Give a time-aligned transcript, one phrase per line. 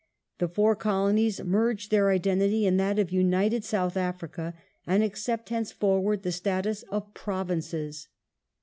[0.39, 4.55] The four colonies merge their identity in that of United South Africa,
[4.87, 8.07] and accept henceforward the status of Provinces.